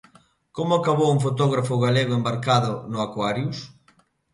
Como 0.55 0.73
acabou 0.75 1.09
un 1.15 1.23
fotógrafo 1.25 1.73
galego 1.85 2.13
embarcado 2.15 2.71
no 2.91 2.99
Aquarius? 3.07 3.57